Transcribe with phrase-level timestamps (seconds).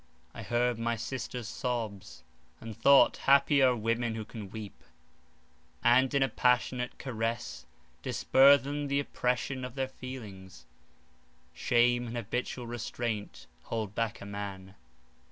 [0.33, 2.23] I heard my sister's sobs,
[2.59, 4.81] and thought, happy are women who can weep,
[5.83, 7.67] and in a passionate caress
[8.01, 10.65] disburthen the oppression of their feelings;
[11.53, 14.73] shame and habitual restraint hold back a man.